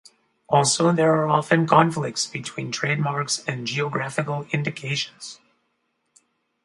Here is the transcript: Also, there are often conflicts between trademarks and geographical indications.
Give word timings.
Also, 0.49 0.91
there 0.91 1.13
are 1.13 1.27
often 1.27 1.67
conflicts 1.67 2.25
between 2.25 2.71
trademarks 2.71 3.43
and 3.45 3.67
geographical 3.67 4.47
indications. 4.51 5.39